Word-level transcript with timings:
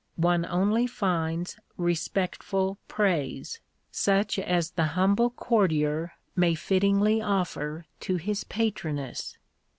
one 0.15 0.47
only 0.47 0.87
finds 0.87 1.59
respectful 1.77 2.79
praise, 2.87 3.59
such 3.91 4.39
as 4.39 4.71
the 4.71 4.83
humble 4.97 5.29
courtier 5.29 6.13
may 6.35 6.55
fittingly 6.55 7.21
offer 7.21 7.85
to 7.99 8.15
his 8.15 8.43
patroness. 8.43 9.37